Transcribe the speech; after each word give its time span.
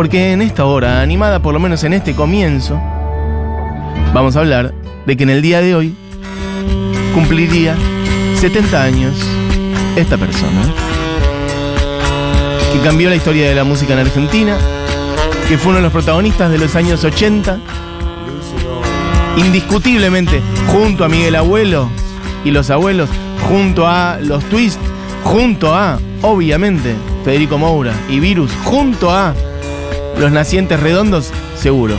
Porque 0.00 0.32
en 0.32 0.40
esta 0.40 0.64
hora, 0.64 1.02
animada 1.02 1.42
por 1.42 1.52
lo 1.52 1.60
menos 1.60 1.84
en 1.84 1.92
este 1.92 2.14
comienzo, 2.14 2.80
vamos 4.14 4.34
a 4.34 4.40
hablar 4.40 4.72
de 5.04 5.14
que 5.14 5.24
en 5.24 5.28
el 5.28 5.42
día 5.42 5.60
de 5.60 5.74
hoy 5.74 5.94
cumpliría 7.12 7.76
70 8.36 8.82
años 8.82 9.12
esta 9.96 10.16
persona. 10.16 10.62
Que 12.72 12.78
cambió 12.80 13.10
la 13.10 13.16
historia 13.16 13.46
de 13.46 13.54
la 13.54 13.64
música 13.64 13.92
en 13.92 13.98
Argentina, 13.98 14.56
que 15.46 15.58
fue 15.58 15.68
uno 15.68 15.80
de 15.80 15.82
los 15.82 15.92
protagonistas 15.92 16.50
de 16.50 16.56
los 16.56 16.74
años 16.76 17.04
80, 17.04 17.58
indiscutiblemente 19.36 20.40
junto 20.68 21.04
a 21.04 21.10
Miguel 21.10 21.36
Abuelo 21.36 21.90
y 22.42 22.52
los 22.52 22.70
abuelos, 22.70 23.10
junto 23.50 23.86
a 23.86 24.16
los 24.18 24.42
Twist, 24.44 24.80
junto 25.24 25.74
a, 25.74 25.98
obviamente, 26.22 26.94
Federico 27.22 27.58
Moura 27.58 27.92
y 28.08 28.18
Virus, 28.18 28.50
junto 28.64 29.10
a 29.10 29.34
los 30.20 30.32
nacientes 30.32 30.78
redondos, 30.80 31.30
seguro. 31.56 31.96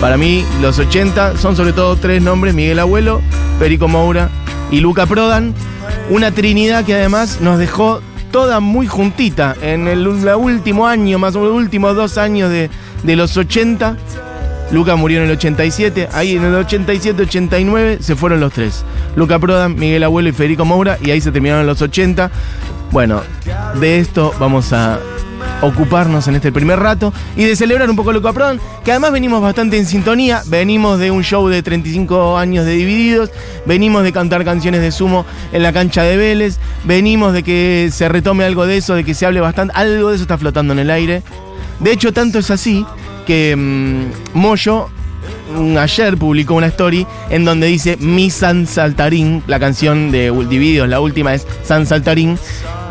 Para 0.00 0.16
mí, 0.16 0.44
los 0.62 0.78
80 0.78 1.36
son 1.36 1.56
sobre 1.56 1.72
todo 1.72 1.96
tres 1.96 2.22
nombres: 2.22 2.54
Miguel 2.54 2.78
Abuelo, 2.78 3.20
Federico 3.58 3.88
Moura 3.88 4.30
y 4.70 4.80
Luca 4.80 5.06
Prodan. 5.06 5.54
Una 6.08 6.32
trinidad 6.32 6.84
que 6.84 6.94
además 6.94 7.40
nos 7.40 7.58
dejó 7.58 8.00
toda 8.30 8.60
muy 8.60 8.86
juntita 8.86 9.56
en 9.60 9.88
el, 9.88 10.06
último 10.06 10.86
año, 10.86 11.18
más 11.18 11.34
o 11.34 11.40
menos 11.40 11.54
los 11.54 11.62
últimos 11.62 11.96
dos 11.96 12.16
años 12.16 12.50
de, 12.50 12.70
de 13.02 13.16
los 13.16 13.36
80. 13.36 13.96
Luca 14.72 14.94
murió 14.94 15.18
en 15.18 15.24
el 15.24 15.32
87, 15.32 16.08
ahí 16.12 16.36
en 16.36 16.44
el 16.44 16.54
87-89 16.54 18.00
se 18.00 18.14
fueron 18.14 18.40
los 18.40 18.52
tres. 18.52 18.84
Luca 19.16 19.38
Prodan, 19.38 19.74
Miguel 19.74 20.04
Abuelo 20.04 20.28
y 20.28 20.32
Federico 20.32 20.64
Moura, 20.64 20.96
y 21.02 21.10
ahí 21.10 21.20
se 21.20 21.32
terminaron 21.32 21.66
los 21.66 21.82
80. 21.82 22.30
Bueno, 22.92 23.20
de 23.80 23.98
esto 23.98 24.32
vamos 24.38 24.72
a 24.72 25.00
ocuparnos 25.62 26.26
en 26.28 26.36
este 26.36 26.52
primer 26.52 26.78
rato 26.78 27.12
y 27.36 27.44
de 27.44 27.56
celebrar 27.56 27.88
un 27.90 27.96
poco 27.96 28.12
Luca 28.12 28.32
Prodan, 28.32 28.60
que 28.84 28.92
además 28.92 29.12
venimos 29.12 29.42
bastante 29.42 29.76
en 29.76 29.86
sintonía, 29.86 30.42
venimos 30.46 30.98
de 30.98 31.10
un 31.10 31.22
show 31.22 31.48
de 31.48 31.62
35 31.62 32.38
años 32.38 32.64
de 32.64 32.72
Divididos, 32.72 33.30
venimos 33.66 34.02
de 34.02 34.12
cantar 34.12 34.44
canciones 34.44 34.80
de 34.80 34.92
sumo 34.92 35.26
en 35.52 35.62
la 35.62 35.72
cancha 35.72 36.02
de 36.02 36.16
Vélez, 36.16 36.58
venimos 36.84 37.32
de 37.32 37.42
que 37.42 37.90
se 37.92 38.08
retome 38.08 38.44
algo 38.44 38.66
de 38.66 38.78
eso, 38.78 38.94
de 38.94 39.04
que 39.04 39.14
se 39.14 39.26
hable 39.26 39.40
bastante, 39.40 39.74
algo 39.76 40.08
de 40.10 40.14
eso 40.14 40.22
está 40.22 40.38
flotando 40.38 40.72
en 40.72 40.78
el 40.80 40.90
aire. 40.90 41.22
De 41.80 41.92
hecho, 41.92 42.12
tanto 42.12 42.38
es 42.38 42.50
así 42.50 42.84
que 43.26 43.54
mm, 43.56 44.38
Moyo 44.38 44.88
mm, 45.56 45.76
ayer 45.78 46.16
publicó 46.16 46.54
una 46.54 46.66
story 46.66 47.06
en 47.30 47.44
donde 47.44 47.66
dice 47.66 47.96
Mi 47.98 48.30
San 48.30 48.66
Saltarín, 48.66 49.42
la 49.46 49.58
canción 49.58 50.10
de 50.10 50.30
Divididos, 50.30 50.88
la 50.88 51.00
última 51.00 51.34
es 51.34 51.46
San 51.62 51.86
Saltarín, 51.86 52.38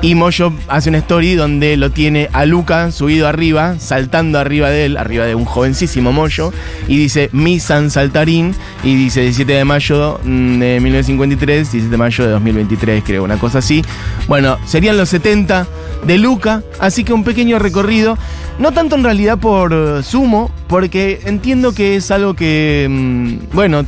y 0.01 0.15
Moyo 0.15 0.53
hace 0.69 0.89
una 0.89 0.99
story 0.99 1.35
donde 1.35 1.75
lo 1.75 1.91
tiene 1.91 2.29
a 2.31 2.45
Luca 2.45 2.91
subido 2.91 3.27
arriba, 3.27 3.75
saltando 3.79 4.39
arriba 4.39 4.69
de 4.69 4.85
él, 4.85 4.97
arriba 4.97 5.25
de 5.25 5.35
un 5.35 5.43
jovencísimo 5.43 6.13
Moyo, 6.13 6.53
y 6.87 6.97
dice 6.97 7.29
Mi 7.33 7.59
San 7.59 7.91
Saltarín, 7.91 8.55
y 8.83 8.95
dice 8.95 9.21
17 9.21 9.51
de 9.51 9.65
mayo 9.65 10.19
mm, 10.23 10.59
de 10.59 10.79
1953, 10.79 11.71
17 11.73 11.91
de 11.91 11.97
mayo 11.97 12.23
de 12.23 12.31
2023, 12.31 13.03
creo, 13.03 13.23
una 13.25 13.37
cosa 13.37 13.59
así. 13.59 13.83
Bueno, 14.27 14.57
serían 14.65 14.97
los 14.97 15.09
70 15.09 15.67
de 16.05 16.17
Luca, 16.17 16.63
así 16.79 17.03
que 17.03 17.11
un 17.11 17.25
pequeño 17.25 17.59
recorrido, 17.59 18.17
no 18.57 18.71
tanto 18.71 18.95
en 18.95 19.03
realidad 19.03 19.37
por 19.37 20.01
Sumo, 20.03 20.49
porque 20.67 21.19
entiendo 21.25 21.73
que 21.73 21.97
es 21.97 22.09
algo 22.09 22.35
que, 22.35 22.87
mm, 22.89 23.53
bueno, 23.53 23.83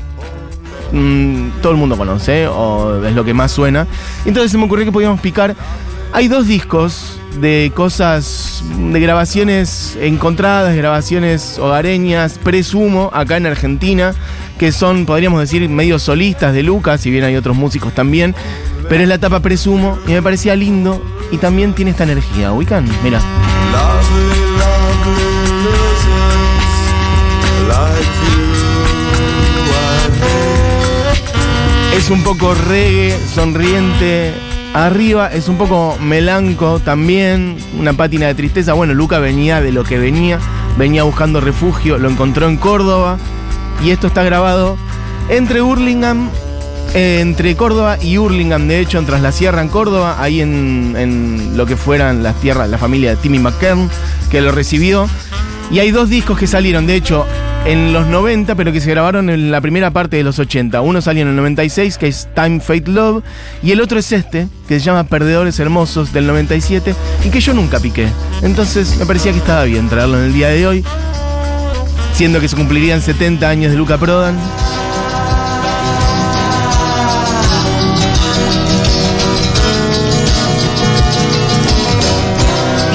mm, 0.92 1.62
todo 1.62 1.72
el 1.72 1.78
mundo 1.78 1.96
conoce, 1.96 2.48
o 2.48 3.02
es 3.06 3.16
lo 3.16 3.24
que 3.24 3.34
más 3.34 3.54
suena. 3.54 3.88
Entonces 4.26 4.52
se 4.52 4.58
me 4.58 4.66
ocurrió 4.66 4.84
que 4.84 4.92
podíamos 4.92 5.22
picar 5.22 5.56
hay 6.14 6.28
dos 6.28 6.48
discos 6.48 7.20
de 7.40 7.72
cosas, 7.74 8.64
de 8.92 9.00
grabaciones 9.00 9.98
encontradas, 10.02 10.76
grabaciones 10.76 11.58
hogareñas, 11.58 12.38
presumo, 12.38 13.10
acá 13.14 13.38
en 13.38 13.46
Argentina, 13.46 14.14
que 14.60 14.72
son, 14.72 15.06
podríamos 15.06 15.40
decir, 15.40 15.68
medio 15.70 16.00
solistas 16.00 16.54
de 16.54 16.64
Lucas, 16.64 17.02
si 17.02 17.10
bien 17.10 17.24
hay 17.24 17.36
otros 17.36 17.56
músicos 17.56 17.94
también, 17.94 18.36
pero 18.90 19.04
es 19.04 19.10
la 19.10 19.16
etapa 19.16 19.40
presumo 19.40 19.98
y 20.08 20.12
me 20.12 20.22
parecía 20.22 20.56
lindo 20.56 21.02
y 21.32 21.38
también 21.38 21.74
tiene 21.74 21.92
esta 21.92 22.04
energía. 22.04 22.52
¿Ubican? 22.52 22.86
Mira. 23.04 23.22
Es 31.96 32.10
un 32.10 32.24
poco 32.24 32.54
reggae, 32.54 33.18
sonriente, 33.34 34.34
Arriba 34.74 35.28
es 35.28 35.50
un 35.50 35.58
poco 35.58 35.98
melanco 36.00 36.80
también, 36.80 37.58
una 37.78 37.92
pátina 37.92 38.28
de 38.28 38.36
tristeza. 38.36 38.72
Bueno, 38.74 38.94
Luca 38.94 39.20
venía 39.20 39.60
de 39.60 39.74
lo 39.74 39.84
que 39.84 39.98
venía, 39.98 40.40
venía 40.78 41.04
buscando 41.04 41.42
refugio, 41.42 41.98
lo 41.98 42.10
encontró 42.10 42.48
en 42.48 42.56
Córdoba 42.56 43.18
y 43.84 43.92
esto 43.92 44.08
está 44.08 44.24
grabado 44.24 44.78
entre 45.30 45.62
Hurlingham, 45.62 46.30
eh, 46.94 47.20
entre 47.20 47.56
Córdoba 47.58 47.98
y 48.02 48.18
Hurlingham, 48.18 48.70
de 48.70 48.80
hecho, 48.80 49.02
Tras 49.04 49.22
la 49.22 49.34
Sierra 49.34 49.62
en 49.62 49.68
Córdoba, 49.68 50.16
ahí 50.20 50.40
en, 50.40 50.96
en 50.98 51.58
lo 51.58 51.66
que 51.66 51.76
fueran 51.76 52.24
las 52.24 52.40
tierras, 52.40 52.70
la 52.70 52.78
familia 52.78 53.10
de 53.12 53.18
Timmy 53.18 53.40
McKern, 53.40 53.90
que 54.30 54.40
lo 54.40 54.54
recibió. 54.54 55.10
Y 55.70 55.80
hay 55.80 55.92
dos 55.92 56.10
discos 56.10 56.38
que 56.38 56.48
salieron, 56.48 56.88
de 56.88 56.96
hecho, 56.96 57.26
en 57.66 57.94
los 57.94 58.08
90, 58.08 58.56
pero 58.56 58.72
que 58.72 58.82
se 58.82 58.90
grabaron 58.90 59.30
en 59.30 59.52
la 59.52 59.62
primera 59.62 59.92
parte 59.92 60.18
de 60.18 60.24
los 60.24 60.40
80. 60.40 60.82
Uno 60.82 61.02
salió 61.02 61.22
en 61.22 61.30
el 61.30 61.36
96, 61.36 61.98
que 61.98 62.08
es 62.08 62.28
Time, 62.34 62.60
Fate, 62.60 62.90
Love, 62.90 63.24
y 63.62 63.72
el 63.72 63.82
otro 63.82 64.00
es 64.00 64.12
este, 64.12 64.48
que 64.68 64.80
se 64.80 64.86
llama 64.86 65.04
Perdedores 65.04 65.60
Hermosos, 65.60 66.12
del 66.14 66.28
97, 66.28 66.96
y 67.26 67.30
que 67.30 67.40
yo 67.40 67.54
nunca 67.54 67.80
piqué. 67.80 68.08
Entonces 68.42 68.98
me 68.98 69.06
parecía 69.06 69.32
que 69.32 69.38
estaba 69.38 69.64
bien 69.66 69.90
traerlo 69.90 70.18
en 70.18 70.26
el 70.26 70.34
día 70.34 70.50
de 70.50 70.66
hoy, 70.66 70.86
siendo 72.14 72.40
que 72.40 72.48
se 72.48 72.56
cumplirían 72.56 73.02
70 73.02 73.48
años 73.48 73.72
de 73.72 73.78
Luca 73.78 73.98
Prodan. 73.98 74.38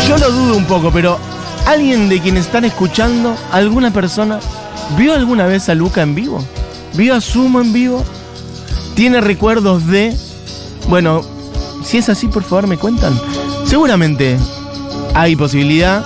Yo 0.08 0.18
lo 0.18 0.30
dudo 0.30 0.56
un 0.56 0.64
poco, 0.66 0.90
pero 0.92 1.18
¿Alguien 1.66 2.08
de 2.08 2.20
quienes 2.20 2.46
están 2.46 2.64
escuchando, 2.64 3.36
alguna 3.50 3.92
persona, 3.92 4.38
vio 4.96 5.14
alguna 5.14 5.46
vez 5.46 5.68
a 5.68 5.74
Luca 5.74 6.00
en 6.00 6.14
vivo? 6.14 6.42
¿Vio 6.94 7.12
a 7.12 7.20
Sumo 7.20 7.60
en 7.60 7.72
vivo? 7.72 8.04
¿Tiene 8.94 9.20
recuerdos 9.20 9.84
de... 9.88 10.16
Bueno, 10.88 11.22
si 11.84 11.98
es 11.98 12.08
así, 12.08 12.28
por 12.28 12.44
favor, 12.44 12.68
me 12.68 12.78
cuentan. 12.78 13.18
Seguramente 13.64 14.38
hay 15.12 15.34
posibilidad. 15.34 16.04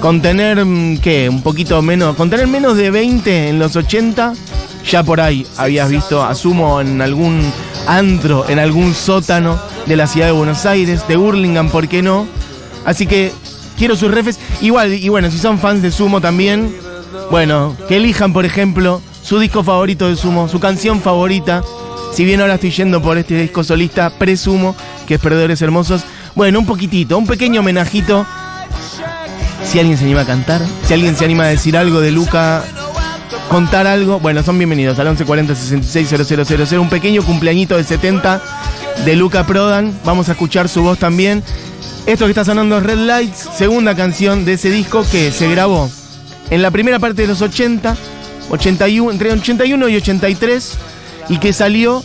Con 0.00 0.22
tener, 0.22 0.64
mm, 0.64 0.98
¿qué? 0.98 1.28
Un 1.28 1.42
poquito 1.42 1.82
menos. 1.82 2.14
Con 2.14 2.30
tener 2.30 2.46
menos 2.46 2.76
de 2.76 2.92
20 2.92 3.48
en 3.48 3.58
los 3.58 3.74
80, 3.74 4.34
ya 4.88 5.02
por 5.02 5.20
ahí 5.20 5.44
habías 5.56 5.90
visto 5.90 6.22
a 6.22 6.32
Sumo 6.36 6.80
en 6.80 7.02
algún 7.02 7.42
antro, 7.88 8.48
en 8.48 8.60
algún 8.60 8.94
sótano 8.94 9.58
de 9.86 9.96
la 9.96 10.06
ciudad 10.06 10.26
de 10.26 10.32
Buenos 10.32 10.64
Aires, 10.64 11.08
de 11.08 11.16
Burlingame, 11.16 11.70
¿por 11.70 11.88
qué 11.88 12.02
no? 12.02 12.26
Así 12.84 13.06
que 13.06 13.32
quiero 13.80 13.96
sus 13.96 14.10
refes. 14.10 14.38
Igual, 14.60 14.92
y 14.92 15.08
bueno, 15.08 15.30
si 15.30 15.38
son 15.38 15.58
fans 15.58 15.80
de 15.80 15.90
Sumo 15.90 16.20
también, 16.20 16.70
bueno, 17.30 17.74
que 17.88 17.96
elijan, 17.96 18.34
por 18.34 18.44
ejemplo, 18.44 19.00
su 19.22 19.38
disco 19.38 19.64
favorito 19.64 20.06
de 20.06 20.16
Sumo, 20.16 20.48
su 20.48 20.60
canción 20.60 21.00
favorita. 21.00 21.62
Si 22.12 22.26
bien 22.26 22.42
ahora 22.42 22.56
estoy 22.56 22.72
yendo 22.72 23.00
por 23.00 23.16
este 23.16 23.40
disco 23.40 23.64
solista, 23.64 24.10
Presumo, 24.10 24.76
que 25.06 25.14
es 25.14 25.20
Perdedores 25.20 25.62
Hermosos. 25.62 26.02
Bueno, 26.34 26.58
un 26.58 26.66
poquitito, 26.66 27.16
un 27.16 27.26
pequeño 27.26 27.60
homenajito. 27.60 28.26
Si 29.64 29.78
alguien 29.78 29.96
se 29.96 30.04
anima 30.04 30.20
a 30.20 30.26
cantar, 30.26 30.60
si 30.86 30.92
alguien 30.92 31.16
se 31.16 31.24
anima 31.24 31.44
a 31.44 31.48
decir 31.48 31.74
algo 31.74 32.00
de 32.00 32.10
Luca, 32.10 32.62
contar 33.48 33.86
algo, 33.86 34.20
bueno, 34.20 34.42
son 34.42 34.58
bienvenidos 34.58 34.98
al 34.98 35.06
1140 35.06 35.54
66 35.54 36.72
Un 36.72 36.90
pequeño 36.90 37.22
cumpleañito 37.22 37.78
de 37.78 37.84
70 37.84 38.42
de 39.06 39.16
Luca 39.16 39.46
Prodan. 39.46 39.98
Vamos 40.04 40.28
a 40.28 40.32
escuchar 40.32 40.68
su 40.68 40.82
voz 40.82 40.98
también. 40.98 41.42
Esto 42.06 42.24
que 42.24 42.30
está 42.30 42.44
sonando 42.44 42.78
es 42.78 42.82
Red 42.82 42.98
Lights, 42.98 43.48
segunda 43.56 43.94
canción 43.94 44.44
de 44.44 44.54
ese 44.54 44.70
disco 44.70 45.04
que 45.10 45.30
se 45.30 45.48
grabó 45.50 45.90
en 46.50 46.62
la 46.62 46.70
primera 46.70 46.98
parte 46.98 47.22
de 47.22 47.28
los 47.28 47.42
80, 47.42 47.96
81, 48.50 49.12
entre 49.12 49.32
81 49.32 49.88
y 49.88 49.96
83, 49.96 50.78
y 51.28 51.38
que 51.38 51.52
salió 51.52 52.02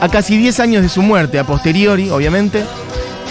a 0.00 0.08
casi 0.08 0.36
10 0.36 0.60
años 0.60 0.82
de 0.82 0.88
su 0.88 1.02
muerte, 1.02 1.38
a 1.38 1.44
posteriori, 1.44 2.10
obviamente, 2.10 2.62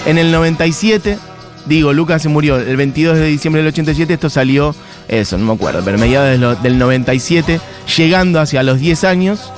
en 0.05 0.17
el 0.17 0.31
97. 0.31 1.17
Digo, 1.65 1.93
Lucas 1.93 2.21
se 2.21 2.27
murió 2.27 2.57
el 2.57 2.75
22 2.75 3.17
de 3.17 3.27
diciembre 3.27 3.61
del 3.61 3.69
87, 3.69 4.15
esto 4.15 4.29
salió, 4.29 4.75
eso, 5.07 5.37
no 5.37 5.45
me 5.45 5.53
acuerdo, 5.53 5.81
pero 5.85 5.97
mediados 5.97 6.61
del 6.61 6.77
97, 6.77 7.61
llegando 7.95 8.41
hacia 8.41 8.63
los 8.63 8.79
10 8.79 9.03
años. 9.05 9.51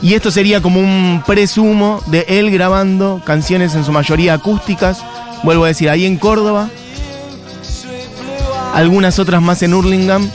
Y 0.00 0.14
esto 0.14 0.30
sería 0.30 0.62
como 0.62 0.80
un 0.80 1.22
presumo 1.26 2.02
de 2.06 2.24
él 2.26 2.50
grabando 2.50 3.20
canciones 3.26 3.74
en 3.74 3.84
su 3.84 3.92
mayoría 3.92 4.32
acústicas 4.32 5.02
Vuelvo 5.42 5.64
a 5.64 5.68
decir, 5.68 5.88
ahí 5.88 6.04
en 6.06 6.16
Córdoba. 6.16 6.68
Algunas 8.74 9.18
otras 9.18 9.42
más 9.42 9.62
en 9.62 9.74
Hurlingham. 9.74 10.30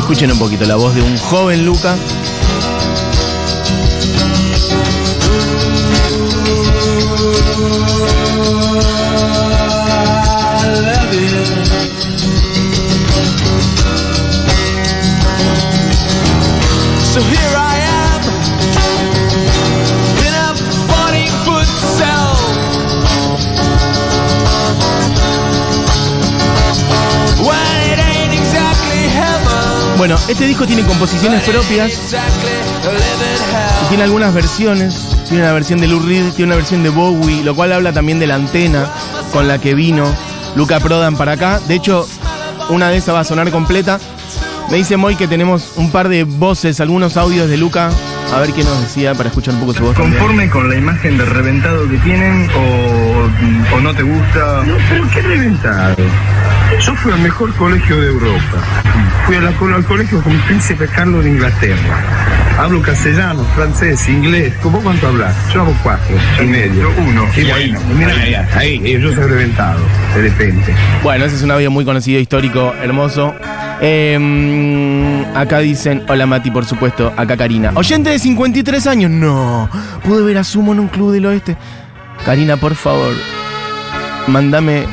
Escuchen 0.00 0.32
un 0.32 0.38
poquito 0.38 0.64
la 0.64 0.76
voz 0.76 0.94
de 0.94 1.02
un 1.02 1.16
joven 1.18 1.64
Luca. 1.64 1.94
Bueno, 30.02 30.18
este 30.28 30.48
disco 30.48 30.66
tiene 30.66 30.82
composiciones 30.82 31.42
propias, 31.42 32.12
hell. 32.12 33.88
tiene 33.88 34.02
algunas 34.02 34.34
versiones. 34.34 34.96
Tiene 35.28 35.44
una 35.44 35.52
versión 35.52 35.80
de 35.80 35.86
Lou 35.86 36.00
Reed, 36.00 36.32
tiene 36.32 36.46
una 36.46 36.56
versión 36.56 36.82
de 36.82 36.88
Bowie, 36.88 37.44
lo 37.44 37.54
cual 37.54 37.72
habla 37.72 37.92
también 37.92 38.18
de 38.18 38.26
la 38.26 38.34
antena 38.34 38.90
con 39.32 39.46
la 39.46 39.60
que 39.60 39.76
vino 39.76 40.12
Luca 40.56 40.80
Prodan 40.80 41.14
para 41.14 41.34
acá. 41.34 41.60
De 41.68 41.76
hecho, 41.76 42.04
una 42.68 42.88
de 42.88 42.96
esas 42.96 43.14
va 43.14 43.20
a 43.20 43.24
sonar 43.24 43.48
completa. 43.52 44.00
Me 44.72 44.78
dice 44.78 44.96
Moy 44.96 45.14
que 45.14 45.28
tenemos 45.28 45.74
un 45.76 45.92
par 45.92 46.08
de 46.08 46.24
voces, 46.24 46.80
algunos 46.80 47.16
audios 47.16 47.48
de 47.48 47.56
Luca. 47.56 47.92
A 48.34 48.40
ver 48.40 48.52
qué 48.54 48.64
nos 48.64 48.80
decía 48.80 49.14
para 49.14 49.28
escuchar 49.28 49.54
un 49.54 49.60
poco 49.60 49.72
su 49.72 49.84
voz. 49.84 49.94
también. 49.94 50.18
¿Conforme 50.18 50.50
con 50.50 50.68
la 50.68 50.74
imagen 50.74 51.16
de 51.16 51.24
reventado 51.26 51.88
que 51.88 51.98
tienen 51.98 52.50
o, 52.50 53.76
o 53.76 53.80
no 53.80 53.94
te 53.94 54.02
gusta? 54.02 54.64
No, 54.66 54.74
pero 54.90 55.08
qué 55.14 55.22
reventado. 55.22 55.94
Yo 56.84 56.94
fui 56.96 57.12
al 57.12 57.20
mejor 57.20 57.52
colegio 57.54 58.00
de 58.00 58.08
Europa. 58.08 58.58
Fui 59.26 59.36
a 59.36 59.40
la- 59.40 59.76
al 59.76 59.84
colegio 59.84 60.20
con 60.22 60.32
Príncipe 60.40 60.86
Carlos 60.88 61.22
de 61.24 61.30
Inglaterra. 61.30 62.00
Hablo 62.58 62.82
castellano, 62.82 63.44
francés, 63.54 64.08
inglés. 64.08 64.52
¿Cómo 64.62 64.80
cuánto 64.80 65.06
hablas? 65.08 65.34
Yo 65.54 65.62
hago 65.62 65.74
cuatro 65.82 66.16
y 66.42 66.46
medio. 66.46 66.90
uno. 66.98 67.24
Y 67.36 67.44
bueno, 67.44 67.80
mira, 67.96 68.12
ahí, 68.56 68.80
ahí, 68.84 69.00
yo 69.00 69.14
soy 69.14 69.24
reventado, 69.24 69.80
de 70.14 70.22
repente. 70.22 70.74
Bueno, 71.02 71.24
ese 71.24 71.36
es 71.36 71.42
un 71.42 71.50
audio 71.52 71.70
muy 71.70 71.84
conocido, 71.84 72.20
histórico, 72.20 72.74
hermoso. 72.82 73.34
Eh, 73.80 75.24
acá 75.34 75.58
dicen, 75.60 76.02
hola 76.08 76.26
Mati, 76.26 76.50
por 76.50 76.64
supuesto, 76.64 77.12
acá 77.16 77.36
Karina. 77.36 77.70
Oyente 77.74 78.10
de 78.10 78.18
53 78.18 78.86
años, 78.86 79.10
no. 79.10 79.68
Pude 80.04 80.22
ver 80.22 80.38
a 80.38 80.44
Sumo 80.44 80.72
en 80.72 80.80
un 80.80 80.88
club 80.88 81.12
del 81.12 81.26
oeste. 81.26 81.56
Karina, 82.24 82.56
por 82.56 82.74
favor, 82.74 83.12
mándame, 84.28 84.84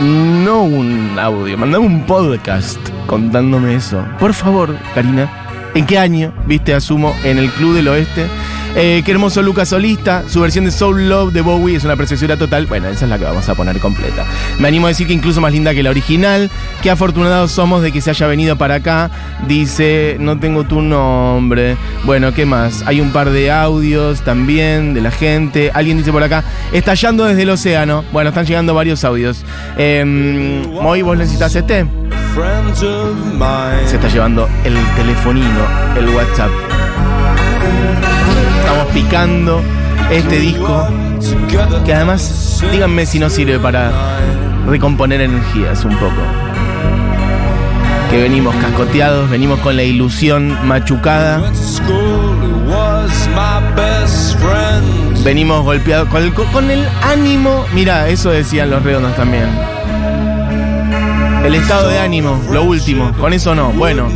no 0.00 0.62
un 0.64 1.18
audio, 1.18 1.56
mándame 1.56 1.86
un 1.86 2.04
podcast 2.04 2.78
contándome 3.06 3.74
eso. 3.74 4.04
Por 4.18 4.34
favor, 4.34 4.76
Karina, 4.94 5.30
¿en 5.74 5.86
qué 5.86 5.98
año 5.98 6.32
viste 6.46 6.74
a 6.74 6.80
Sumo 6.80 7.14
en 7.24 7.38
el 7.38 7.50
club 7.50 7.74
del 7.74 7.88
oeste? 7.88 8.26
Eh, 8.78 9.02
qué 9.06 9.12
hermoso 9.12 9.40
Lucas 9.40 9.70
Solista, 9.70 10.24
su 10.28 10.38
versión 10.42 10.66
de 10.66 10.70
Soul 10.70 11.08
Love 11.08 11.32
de 11.32 11.40
Bowie 11.40 11.76
es 11.76 11.84
una 11.84 11.96
preciosura 11.96 12.36
total. 12.36 12.66
Bueno, 12.66 12.88
esa 12.88 13.06
es 13.06 13.10
la 13.10 13.18
que 13.18 13.24
vamos 13.24 13.48
a 13.48 13.54
poner 13.54 13.80
completa. 13.80 14.26
Me 14.58 14.68
animo 14.68 14.86
a 14.86 14.90
decir 14.90 15.06
que 15.06 15.14
incluso 15.14 15.40
más 15.40 15.50
linda 15.50 15.72
que 15.72 15.82
la 15.82 15.88
original. 15.88 16.50
Qué 16.82 16.90
afortunados 16.90 17.52
somos 17.52 17.80
de 17.80 17.90
que 17.90 18.02
se 18.02 18.10
haya 18.10 18.26
venido 18.26 18.56
para 18.56 18.74
acá. 18.74 19.10
Dice, 19.48 20.18
no 20.20 20.38
tengo 20.38 20.64
tu 20.64 20.82
nombre. 20.82 21.78
Bueno, 22.04 22.34
¿qué 22.34 22.44
más? 22.44 22.82
Hay 22.86 23.00
un 23.00 23.12
par 23.12 23.30
de 23.30 23.50
audios 23.50 24.20
también 24.20 24.92
de 24.92 25.00
la 25.00 25.10
gente. 25.10 25.70
Alguien 25.72 25.96
dice 25.96 26.12
por 26.12 26.22
acá, 26.22 26.44
estallando 26.70 27.24
desde 27.24 27.44
el 27.44 27.50
océano. 27.50 28.04
Bueno, 28.12 28.28
están 28.28 28.44
llegando 28.44 28.74
varios 28.74 29.04
audios. 29.04 29.42
Eh, 29.78 30.62
¿vos 30.82 31.16
necesitas 31.16 31.56
este? 31.56 31.86
Se 33.86 33.96
está 33.96 34.08
llevando 34.08 34.46
el 34.64 34.74
telefonino, 34.96 35.64
el 35.96 36.10
WhatsApp. 36.10 36.50
Picando 38.92 39.62
este 40.10 40.38
disco 40.38 40.88
que 41.84 41.94
además, 41.94 42.62
díganme 42.70 43.06
si 43.06 43.18
no 43.18 43.30
sirve 43.30 43.58
para 43.58 43.90
recomponer 44.66 45.20
energías 45.20 45.84
un 45.84 45.96
poco. 45.96 46.22
Que 48.10 48.22
venimos 48.22 48.54
cascoteados, 48.56 49.28
venimos 49.30 49.58
con 49.60 49.76
la 49.76 49.82
ilusión 49.82 50.56
machucada, 50.66 51.42
venimos 55.24 55.64
golpeados 55.64 56.08
con 56.08 56.22
el, 56.22 56.32
con 56.32 56.70
el 56.70 56.86
ánimo. 57.02 57.66
Mira, 57.74 58.08
eso 58.08 58.30
decían 58.30 58.70
los 58.70 58.82
redondos 58.82 59.14
también. 59.16 59.48
El 61.44 61.54
estado 61.54 61.88
de 61.88 61.98
ánimo, 61.98 62.40
lo 62.50 62.64
último, 62.64 63.12
con 63.18 63.32
eso 63.32 63.54
no. 63.54 63.70
Bueno. 63.70 64.08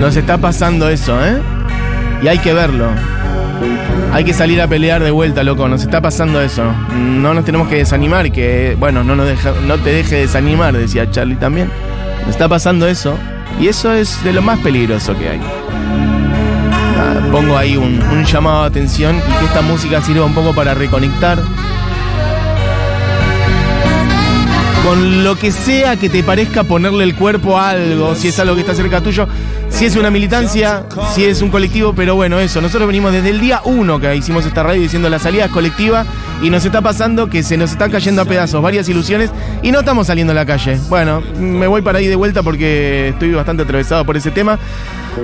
Nos 0.00 0.16
está 0.16 0.38
pasando 0.38 0.88
eso, 0.88 1.24
¿eh? 1.24 1.40
Y 2.22 2.28
hay 2.28 2.38
que 2.38 2.52
verlo. 2.52 2.88
Hay 4.16 4.24
que 4.24 4.32
salir 4.32 4.62
a 4.62 4.66
pelear 4.66 5.02
de 5.04 5.10
vuelta, 5.10 5.42
loco. 5.42 5.68
Nos 5.68 5.82
está 5.82 6.00
pasando 6.00 6.40
eso. 6.40 6.64
No 6.96 7.34
nos 7.34 7.44
tenemos 7.44 7.68
que 7.68 7.74
desanimar, 7.76 8.32
que, 8.32 8.74
bueno, 8.80 9.04
no, 9.04 9.14
nos 9.14 9.26
deja- 9.26 9.52
no 9.66 9.76
te 9.76 9.90
deje 9.92 10.16
desanimar, 10.16 10.74
decía 10.74 11.10
Charlie 11.10 11.36
también. 11.36 11.70
Nos 12.20 12.30
está 12.30 12.48
pasando 12.48 12.88
eso. 12.88 13.18
Y 13.60 13.68
eso 13.68 13.92
es 13.92 14.24
de 14.24 14.32
lo 14.32 14.40
más 14.40 14.58
peligroso 14.60 15.14
que 15.18 15.28
hay. 15.28 15.38
Nada, 16.96 17.28
pongo 17.30 17.58
ahí 17.58 17.76
un, 17.76 18.00
un 18.10 18.24
llamado 18.24 18.62
de 18.62 18.68
atención 18.68 19.16
y 19.18 19.38
que 19.38 19.44
esta 19.44 19.60
música 19.60 20.00
sirva 20.00 20.24
un 20.24 20.32
poco 20.32 20.54
para 20.54 20.72
reconectar 20.72 21.38
con 24.82 25.24
lo 25.24 25.36
que 25.36 25.50
sea 25.50 25.96
que 25.96 26.08
te 26.08 26.22
parezca 26.22 26.64
ponerle 26.64 27.04
el 27.04 27.14
cuerpo 27.16 27.58
a 27.58 27.70
algo, 27.70 28.14
si 28.14 28.28
es 28.28 28.38
algo 28.38 28.54
que 28.54 28.60
está 28.62 28.74
cerca 28.74 29.02
tuyo, 29.02 29.26
si 29.76 29.84
es 29.84 29.94
una 29.94 30.10
militancia, 30.10 30.84
si 31.14 31.26
es 31.26 31.42
un 31.42 31.50
colectivo, 31.50 31.92
pero 31.94 32.14
bueno, 32.14 32.40
eso, 32.40 32.62
nosotros 32.62 32.86
venimos 32.86 33.12
desde 33.12 33.28
el 33.28 33.40
día 33.40 33.60
uno 33.66 34.00
que 34.00 34.16
hicimos 34.16 34.46
esta 34.46 34.62
radio 34.62 34.80
diciendo 34.80 35.10
la 35.10 35.18
salida 35.18 35.44
es 35.44 35.50
colectiva 35.50 36.06
y 36.42 36.48
nos 36.48 36.64
está 36.64 36.80
pasando 36.80 37.28
que 37.28 37.42
se 37.42 37.58
nos 37.58 37.72
están 37.72 37.90
cayendo 37.90 38.22
a 38.22 38.24
pedazos 38.24 38.62
varias 38.62 38.88
ilusiones 38.88 39.30
y 39.62 39.72
no 39.72 39.80
estamos 39.80 40.06
saliendo 40.06 40.30
a 40.30 40.34
la 40.34 40.46
calle. 40.46 40.78
Bueno, 40.88 41.20
me 41.38 41.66
voy 41.66 41.82
para 41.82 41.98
ahí 41.98 42.06
de 42.06 42.16
vuelta 42.16 42.42
porque 42.42 43.08
estoy 43.08 43.32
bastante 43.32 43.64
atravesado 43.64 44.06
por 44.06 44.16
ese 44.16 44.30
tema. 44.30 44.58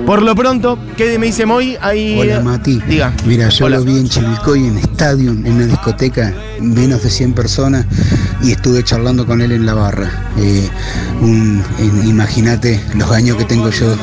Por 0.06 0.22
lo 0.22 0.34
pronto, 0.34 0.78
¿qué 0.96 1.18
me 1.18 1.26
dice 1.26 1.46
Moy? 1.46 1.76
Ahí, 1.80 2.18
Hola 2.18 2.40
Mati. 2.40 2.80
Diga. 2.88 3.12
Mira, 3.26 3.48
yo 3.50 3.66
Hola. 3.66 3.78
lo 3.78 3.84
vi 3.84 3.98
en 3.98 4.08
Chivilcoy, 4.08 4.66
en 4.66 4.78
Stadium, 4.78 5.44
en 5.46 5.52
una 5.52 5.66
discoteca, 5.66 6.34
menos 6.60 7.02
de 7.02 7.10
100 7.10 7.34
personas, 7.34 7.86
y 8.42 8.52
estuve 8.52 8.82
charlando 8.82 9.26
con 9.26 9.40
él 9.42 9.52
en 9.52 9.66
la 9.66 9.74
barra. 9.74 10.10
Eh, 10.38 10.68
Imagínate 12.04 12.80
los 12.94 13.10
años 13.10 13.36
que 13.36 13.44
tengo 13.44 13.70
yo. 13.70 13.94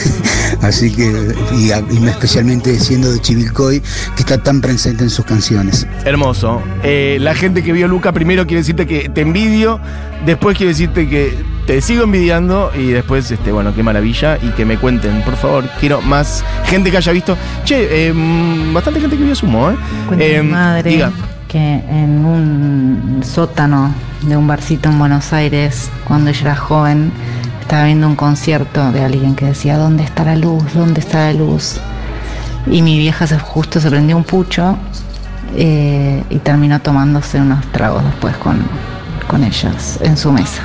Así 0.62 0.90
que, 0.90 1.34
y, 1.56 1.70
y 1.70 2.06
especialmente 2.08 2.78
siendo 2.80 3.12
de 3.12 3.20
Chivilcoy, 3.20 3.80
que 4.14 4.22
está 4.22 4.42
tan 4.42 4.60
presente 4.60 5.04
en 5.04 5.10
sus 5.10 5.24
canciones. 5.24 5.86
Hermoso. 6.04 6.62
Eh, 6.82 7.18
la 7.20 7.34
gente 7.34 7.62
que 7.62 7.72
vio 7.72 7.88
Luca 7.88 8.12
primero 8.12 8.46
quiere 8.46 8.60
decirte 8.62 8.86
que 8.86 9.08
te 9.08 9.20
envidio, 9.20 9.80
después 10.24 10.56
quiere 10.56 10.72
decirte 10.72 11.08
que 11.08 11.34
te 11.66 11.80
sigo 11.80 12.04
envidiando 12.04 12.70
y 12.74 12.88
después, 12.88 13.30
este, 13.30 13.50
bueno, 13.50 13.74
qué 13.74 13.82
maravilla 13.82 14.38
y 14.40 14.50
que 14.50 14.64
me 14.64 14.78
cuenten, 14.78 15.22
por 15.22 15.36
favor. 15.36 15.68
Quiero 15.80 16.00
más 16.00 16.44
gente 16.64 16.90
que 16.90 16.96
haya 16.96 17.12
visto. 17.12 17.36
Che, 17.64 18.08
eh, 18.08 18.12
bastante 18.72 19.00
gente 19.00 19.16
que 19.16 19.24
vio 19.24 19.34
Sumo, 19.34 19.70
¿eh? 19.70 19.76
Eh, 20.18 20.42
mi 20.42 20.50
madre 20.50 20.90
diga. 20.90 21.10
que 21.48 21.58
en 21.58 22.24
un 22.24 23.20
sótano 23.24 23.92
de 24.22 24.36
un 24.36 24.46
barcito 24.46 24.88
en 24.88 24.98
Buenos 24.98 25.32
Aires, 25.32 25.90
cuando 26.06 26.30
ella 26.30 26.40
era 26.42 26.56
joven, 26.56 27.10
estaba 27.60 27.84
viendo 27.84 28.06
un 28.06 28.14
concierto 28.16 28.92
de 28.92 29.02
alguien 29.02 29.34
que 29.34 29.46
decía, 29.46 29.76
¿dónde 29.76 30.04
está 30.04 30.24
la 30.24 30.36
luz? 30.36 30.62
¿Dónde 30.72 31.00
está 31.00 31.26
la 31.26 31.32
luz? 31.32 31.80
Y 32.70 32.82
mi 32.82 32.98
vieja 32.98 33.26
se, 33.26 33.38
justo 33.40 33.80
se 33.80 33.90
prendió 33.90 34.16
un 34.16 34.24
pucho 34.24 34.76
eh, 35.56 36.22
y 36.30 36.38
terminó 36.38 36.80
tomándose 36.80 37.40
unos 37.40 37.64
tragos 37.72 38.04
después 38.04 38.36
con, 38.36 38.60
con 39.26 39.42
ellos 39.42 39.98
en 40.00 40.16
su 40.16 40.30
mesa. 40.30 40.62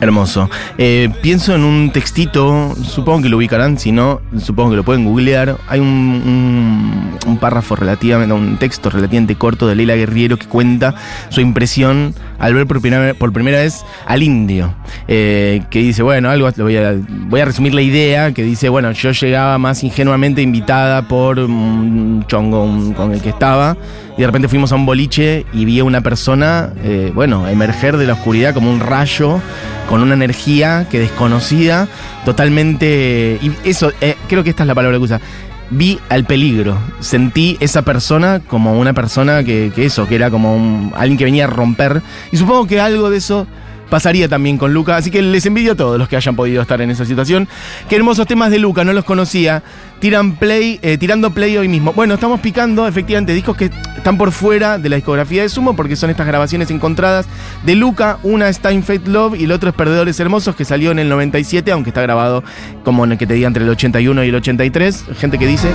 Hermoso. 0.00 0.48
Eh, 0.78 1.10
pienso 1.20 1.54
en 1.54 1.62
un 1.62 1.90
textito, 1.92 2.74
supongo 2.82 3.22
que 3.22 3.28
lo 3.28 3.36
ubicarán, 3.36 3.78
si 3.78 3.92
no, 3.92 4.20
supongo 4.38 4.70
que 4.70 4.76
lo 4.76 4.82
pueden 4.84 5.04
googlear. 5.04 5.56
Hay 5.68 5.80
un, 5.80 7.18
un- 7.26 7.38
párrafo 7.38 7.74
relativamente, 7.76 8.34
un 8.34 8.58
texto 8.58 8.90
relativamente 8.90 9.34
corto 9.34 9.66
de 9.66 9.74
Leila 9.74 9.94
Guerriero 9.96 10.36
que 10.38 10.46
cuenta 10.46 10.94
su 11.30 11.40
impresión 11.40 12.14
al 12.38 12.52
ver 12.54 12.66
por 12.66 12.80
primera, 12.82 13.14
por 13.14 13.32
primera 13.32 13.58
vez 13.58 13.82
al 14.06 14.22
indio. 14.22 14.74
Eh, 15.08 15.62
que 15.70 15.78
dice, 15.80 16.02
bueno, 16.02 16.28
algo, 16.30 16.50
voy 16.58 16.76
a, 16.76 16.94
voy 17.28 17.40
a 17.40 17.44
resumir 17.46 17.72
la 17.74 17.82
idea, 17.82 18.32
que 18.32 18.42
dice, 18.42 18.68
bueno, 18.68 18.92
yo 18.92 19.10
llegaba 19.12 19.56
más 19.58 19.82
ingenuamente 19.84 20.42
invitada 20.42 21.08
por 21.08 21.38
un 21.38 22.24
chongo 22.26 22.92
con 22.94 23.12
el 23.12 23.20
que 23.22 23.30
estaba. 23.30 23.76
Y 24.20 24.22
de 24.22 24.26
repente 24.26 24.48
fuimos 24.48 24.70
a 24.70 24.74
un 24.74 24.84
boliche 24.84 25.46
y 25.50 25.64
vi 25.64 25.80
a 25.80 25.84
una 25.84 26.02
persona, 26.02 26.74
eh, 26.84 27.10
bueno, 27.14 27.48
emerger 27.48 27.96
de 27.96 28.06
la 28.06 28.12
oscuridad 28.12 28.52
como 28.52 28.70
un 28.70 28.78
rayo, 28.78 29.40
con 29.88 30.02
una 30.02 30.12
energía 30.12 30.86
que 30.90 30.98
desconocida, 30.98 31.88
totalmente... 32.26 33.38
Y 33.40 33.50
eso, 33.64 33.92
eh, 34.02 34.16
creo 34.28 34.44
que 34.44 34.50
esta 34.50 34.64
es 34.64 34.66
la 34.66 34.74
palabra 34.74 34.98
que 34.98 35.04
usa. 35.04 35.22
Vi 35.70 35.98
al 36.10 36.26
peligro, 36.26 36.76
sentí 37.00 37.56
esa 37.60 37.80
persona 37.80 38.40
como 38.40 38.78
una 38.78 38.92
persona 38.92 39.42
que, 39.42 39.72
que 39.74 39.86
eso, 39.86 40.06
que 40.06 40.16
era 40.16 40.30
como 40.30 40.92
alguien 40.96 41.16
que 41.16 41.24
venía 41.24 41.44
a 41.44 41.48
romper. 41.48 42.02
Y 42.30 42.36
supongo 42.36 42.66
que 42.66 42.78
algo 42.78 43.08
de 43.08 43.16
eso 43.16 43.46
pasaría 43.90 44.28
también 44.28 44.56
con 44.56 44.72
Luca. 44.72 44.96
Así 44.96 45.10
que 45.10 45.20
les 45.20 45.44
envidio 45.44 45.72
a 45.72 45.74
todos 45.74 45.98
los 45.98 46.08
que 46.08 46.16
hayan 46.16 46.36
podido 46.36 46.62
estar 46.62 46.80
en 46.80 46.90
esa 46.90 47.04
situación. 47.04 47.48
Qué 47.88 47.96
hermosos 47.96 48.26
temas 48.26 48.50
de 48.50 48.58
Luca, 48.58 48.84
no 48.84 48.92
los 48.92 49.04
conocía. 49.04 49.62
Tiran 49.98 50.36
play, 50.36 50.78
eh, 50.80 50.96
tirando 50.96 51.32
play 51.32 51.58
hoy 51.58 51.68
mismo. 51.68 51.92
Bueno, 51.92 52.14
estamos 52.14 52.40
picando 52.40 52.88
efectivamente 52.88 53.34
discos 53.34 53.56
que 53.56 53.70
están 53.96 54.16
por 54.16 54.32
fuera 54.32 54.78
de 54.78 54.88
la 54.88 54.96
discografía 54.96 55.42
de 55.42 55.50
Sumo 55.50 55.76
porque 55.76 55.96
son 55.96 56.08
estas 56.08 56.26
grabaciones 56.26 56.70
encontradas 56.70 57.26
de 57.64 57.74
Luca. 57.74 58.18
Una 58.22 58.48
es 58.48 58.60
Time 58.60 58.80
Fate 58.80 59.10
Love 59.10 59.38
y 59.38 59.44
el 59.44 59.52
otro 59.52 59.68
es 59.68 59.74
Perdedores 59.74 60.18
Hermosos 60.18 60.56
que 60.56 60.64
salió 60.64 60.90
en 60.90 61.00
el 61.00 61.08
97, 61.10 61.70
aunque 61.72 61.90
está 61.90 62.00
grabado 62.00 62.42
como 62.82 63.04
en 63.04 63.12
el 63.12 63.18
que 63.18 63.26
te 63.26 63.34
diga 63.34 63.48
entre 63.48 63.64
el 63.64 63.68
81 63.70 64.24
y 64.24 64.28
el 64.28 64.34
83. 64.36 65.04
Gente 65.18 65.36
que 65.38 65.46
dice. 65.46 65.68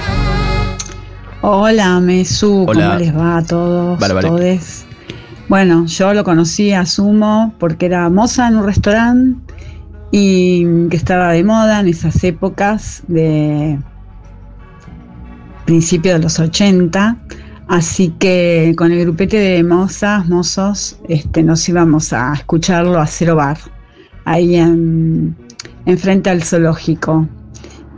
Hola, 1.41 1.99
Mesu, 1.99 2.65
Hola. 2.67 2.85
¿cómo 2.87 2.99
les 2.99 3.15
va 3.15 3.37
a 3.37 3.43
todos? 3.43 3.99
Vale, 3.99 4.13
vale. 4.15 4.27
todes? 4.27 4.85
Bueno, 5.47 5.85
yo 5.85 6.13
lo 6.13 6.23
conocí 6.23 6.71
a 6.71 6.85
Sumo 6.87 7.53
porque 7.59 7.85
era 7.85 8.09
moza 8.09 8.47
en 8.47 8.57
un 8.57 8.65
restaurante 8.65 9.53
y 10.11 10.87
que 10.89 10.97
estaba 10.97 11.31
de 11.33 11.43
moda 11.43 11.81
en 11.81 11.87
esas 11.87 12.23
épocas 12.23 13.03
de 13.07 13.77
principios 15.65 16.15
de 16.15 16.23
los 16.23 16.39
80. 16.39 17.17
Así 17.67 18.09
que 18.19 18.73
con 18.75 18.91
el 18.91 19.01
grupete 19.01 19.37
de 19.37 19.63
mozas, 19.63 20.27
mozos, 20.27 20.99
este, 21.09 21.43
nos 21.43 21.67
íbamos 21.69 22.11
a 22.11 22.33
escucharlo 22.33 22.99
a 22.99 23.05
Cero 23.05 23.35
Bar, 23.35 23.57
ahí 24.25 24.55
en, 24.55 25.35
enfrente 25.85 26.29
al 26.31 26.43
zoológico. 26.43 27.27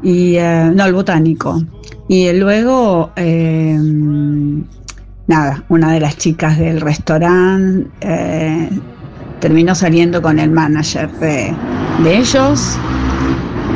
Y, 0.04 0.36
eh, 0.36 0.72
no, 0.74 0.84
al 0.84 0.94
botánico. 0.94 1.64
Y 2.08 2.32
luego, 2.34 3.12
eh, 3.16 3.78
nada, 5.28 5.64
una 5.70 5.92
de 5.92 6.00
las 6.00 6.18
chicas 6.18 6.58
del 6.58 6.82
restaurante 6.82 7.90
eh, 8.02 8.70
terminó 9.40 9.76
saliendo 9.76 10.22
con 10.22 10.40
el 10.40 10.52
manager 10.52 11.12
de, 11.20 11.56
de 12.04 12.18
ellos 12.18 12.82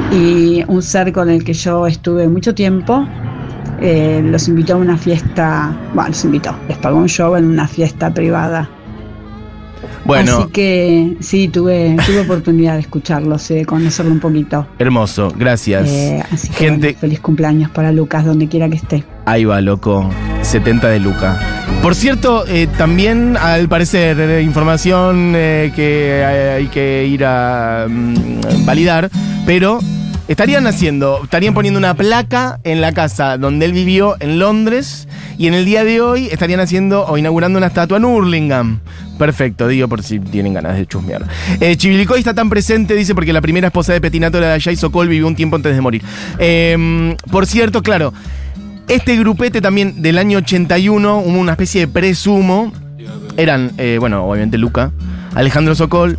y 0.10 0.64
un 0.68 0.82
ser 0.82 1.12
con 1.14 1.30
el 1.30 1.44
que 1.44 1.54
yo 1.54 1.88
estuve 1.88 2.28
mucho 2.28 2.54
tiempo. 2.56 3.08
eh, 3.80 4.22
los 4.24 4.48
invitó 4.48 4.74
a 4.76 4.78
una 4.78 4.98
fiesta, 4.98 5.76
bueno, 5.94 6.10
los 6.10 6.24
invitó, 6.26 6.56
les 6.68 6.78
pagó 6.78 6.98
un 7.00 7.08
show 7.10 7.36
en 7.36 7.46
una 7.46 7.68
fiesta 7.68 8.14
privada. 8.14 8.70
Bueno, 10.06 10.40
Así 10.40 10.52
que 10.52 11.18
sí, 11.20 11.48
tuve, 11.48 11.96
tuve 12.06 12.22
oportunidad 12.22 12.74
de 12.74 12.80
escucharlos, 12.82 13.48
de 13.48 13.66
conocerlo 13.66 14.12
un 14.12 14.20
poquito. 14.20 14.66
hermoso, 14.80 15.32
gracias. 15.38 15.88
Eh, 15.90 16.24
así 16.32 16.48
que 16.50 16.54
Gente, 16.56 16.88
bueno, 16.88 17.00
feliz 17.00 17.20
cumpleaños 17.20 17.70
para 17.72 17.92
Lucas, 17.92 18.26
donde 18.26 18.48
quiera 18.48 18.68
que 18.70 18.78
esté. 18.78 19.04
ahí 19.26 19.46
va, 19.46 19.62
loco. 19.62 20.10
70 20.42 20.88
de 20.90 21.00
Luca. 21.00 21.40
Por 21.84 21.94
cierto, 21.94 22.46
eh, 22.48 22.68
también 22.78 23.38
al 23.38 23.70
parecer, 23.70 24.20
eh, 24.20 24.42
información 24.42 25.34
que 25.34 26.24
hay 26.58 26.68
que 26.68 27.06
ir 27.08 27.24
a 27.26 27.86
mm, 27.88 28.66
validar, 28.66 29.10
pero 29.46 29.80
estarían 30.32 30.66
haciendo, 30.66 31.22
estarían 31.26 31.54
poniendo 31.54 31.78
una 31.78 31.94
placa 31.94 32.60
en 32.64 32.80
la 32.80 32.94
casa 32.94 33.38
donde 33.38 33.66
él 33.66 33.74
vivió 33.74 34.16
en 34.22 34.40
Londres 34.40 35.10
y 35.38 35.48
en 35.48 35.54
el 35.54 35.66
día 35.66 35.84
de 35.84 36.00
hoy 36.00 36.28
estarían 36.28 36.62
haciendo 36.62 37.06
o 37.06 37.18
inaugurando 37.18 37.58
una 37.58 37.68
estatua 37.68 37.98
en 37.98 38.06
Hurlingham. 38.06 38.80
Perfecto, 39.20 39.68
digo 39.68 39.90
por 39.90 40.04
si 40.04 40.20
tienen 40.20 40.54
ganas 40.54 40.78
de 40.78 40.86
chusmear. 40.86 41.26
Eh, 41.60 41.78
está 42.18 42.34
tan 42.34 42.50
presente, 42.50 42.96
dice, 42.96 43.14
porque 43.14 43.34
la 43.34 43.42
primera 43.42 43.68
esposa 43.68 43.92
de 43.92 44.00
Petinato 44.00 44.38
era 44.38 44.58
Jay 44.58 44.78
Sokol, 44.78 45.10
vivió 45.10 45.28
un 45.28 45.36
tiempo 45.36 45.58
antes 45.58 45.76
de 45.76 45.82
morir. 45.82 46.02
Eh, 46.40 47.16
por 47.30 47.46
cierto, 47.46 47.84
claro, 47.84 48.14
este 48.88 49.18
grupete 49.18 49.60
también 49.60 50.02
del 50.02 50.18
año 50.18 50.38
81, 50.38 51.20
hubo 51.20 51.40
una 51.40 51.52
especie 51.52 51.82
de 51.82 51.88
presumo. 51.90 52.72
Eran, 53.36 53.72
eh, 53.78 53.98
bueno, 54.00 54.26
obviamente 54.26 54.58
Luca, 54.58 54.92
Alejandro 55.36 55.76
Sokol, 55.76 56.18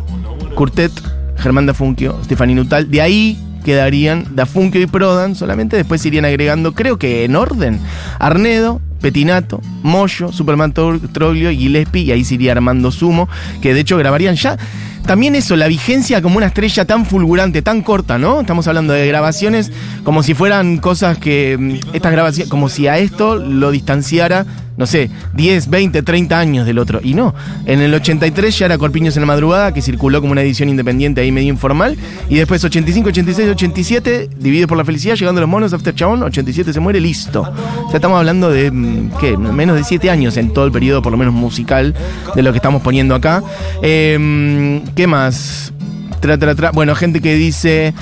Curtet, 0.53 0.91
Germán 1.37 1.65
Dafunquio, 1.65 2.19
Stefani 2.23 2.53
Nutal. 2.53 2.91
De 2.91 3.01
ahí 3.01 3.39
quedarían 3.63 4.35
Dafunquio 4.35 4.81
y 4.81 4.87
Prodan, 4.87 5.35
solamente 5.35 5.77
después 5.77 6.05
irían 6.05 6.25
agregando, 6.25 6.73
creo 6.73 6.97
que 6.97 7.25
en 7.25 7.35
orden, 7.35 7.79
Arnedo, 8.19 8.81
Petinato, 9.01 9.61
Moyo, 9.81 10.31
Superman 10.31 10.73
Troglio 10.73 11.51
Gillespie, 11.51 12.03
y 12.03 12.11
ahí 12.11 12.23
se 12.23 12.35
iría 12.35 12.53
armando 12.53 12.91
Sumo, 12.91 13.27
que 13.61 13.73
de 13.73 13.81
hecho 13.81 13.97
grabarían 13.97 14.35
ya. 14.35 14.57
También 15.05 15.35
eso, 15.35 15.57
la 15.57 15.67
vigencia 15.67 16.21
como 16.21 16.37
una 16.37 16.45
estrella 16.45 16.85
tan 16.85 17.05
fulgurante, 17.05 17.61
tan 17.61 17.81
corta, 17.81 18.17
¿no? 18.17 18.39
Estamos 18.39 18.67
hablando 18.69 18.93
de 18.93 19.05
grabaciones 19.05 19.69
como 20.05 20.23
si 20.23 20.33
fueran 20.33 20.77
cosas 20.77 21.17
que. 21.17 21.57
mm, 21.59 21.95
Estas 21.95 22.13
grabaciones, 22.13 22.49
como 22.49 22.69
si 22.69 22.87
a 22.87 22.97
esto 22.97 23.35
lo 23.35 23.71
distanciara, 23.71 24.45
no 24.77 24.87
sé, 24.87 25.09
10, 25.33 25.69
20, 25.69 26.01
30 26.01 26.39
años 26.39 26.65
del 26.65 26.79
otro. 26.79 26.99
Y 27.03 27.13
no. 27.13 27.33
En 27.65 27.81
el 27.81 27.93
83 27.93 28.57
ya 28.57 28.65
era 28.65 28.77
Corpiños 28.77 29.15
en 29.15 29.21
la 29.21 29.27
madrugada, 29.27 29.73
que 29.73 29.81
circuló 29.81 30.21
como 30.21 30.31
una 30.31 30.41
edición 30.41 30.69
independiente 30.69 31.21
ahí 31.21 31.31
medio 31.31 31.49
informal. 31.49 31.97
Y 32.29 32.35
después 32.35 32.63
85, 32.63 33.09
86, 33.09 33.49
87, 33.49 34.29
dividido 34.37 34.67
por 34.67 34.77
la 34.77 34.85
felicidad, 34.85 35.15
llegando 35.15 35.41
los 35.41 35.49
monos, 35.49 35.73
After 35.73 35.93
Chabón, 35.93 36.23
87 36.23 36.73
se 36.73 36.79
muere, 36.79 36.99
listo. 36.99 37.51
Ya 37.89 37.95
estamos 37.95 38.17
hablando 38.17 38.49
de, 38.49 38.71
mm, 38.71 39.11
¿qué? 39.19 39.37
Menos 39.37 39.75
de 39.75 39.83
7 39.83 40.09
años 40.09 40.37
en 40.37 40.51
todo 40.53 40.65
el 40.65 40.71
periodo, 40.71 41.01
por 41.01 41.11
lo 41.11 41.17
menos 41.17 41.33
musical, 41.33 41.93
de 42.35 42.41
lo 42.41 42.51
que 42.51 42.57
estamos 42.57 42.81
poniendo 42.81 43.15
acá. 43.15 43.43
Eh, 43.81 44.81
¿Qué 44.95 45.07
más? 45.07 45.73
Tra. 46.19 46.71
Bueno, 46.71 46.95
gente 46.95 47.21
que 47.21 47.35
dice. 47.35 47.93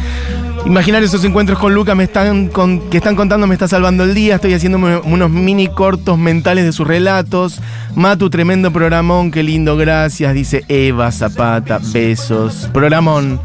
Imaginar 0.65 1.01
esos 1.03 1.23
encuentros 1.25 1.57
con 1.59 1.73
Luca 1.73 1.95
me 1.95 2.03
están 2.03 2.47
con- 2.47 2.89
que 2.89 2.97
están 2.97 3.15
contando 3.15 3.47
me 3.47 3.55
está 3.55 3.67
salvando 3.67 4.03
el 4.03 4.13
día. 4.13 4.35
Estoy 4.35 4.53
haciendo 4.53 4.77
unos 5.03 5.29
mini 5.29 5.67
cortos 5.67 6.17
mentales 6.17 6.63
de 6.65 6.71
sus 6.71 6.87
relatos. 6.87 7.59
Matu, 7.95 8.29
tremendo 8.29 8.71
programón, 8.71 9.31
qué 9.31 9.43
lindo, 9.43 9.75
gracias. 9.75 10.33
Dice 10.33 10.63
Eva 10.69 11.11
Zapata, 11.11 11.79
besos. 11.91 12.69
Programón. 12.71 13.39